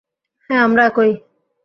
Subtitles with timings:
[0.49, 1.11] হ্যাঁ, আমরা একই।